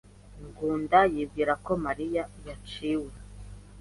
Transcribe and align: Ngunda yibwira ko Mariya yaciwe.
Ngunda 0.45 0.99
yibwira 1.13 1.53
ko 1.65 1.71
Mariya 1.85 2.23
yaciwe. 2.47 3.11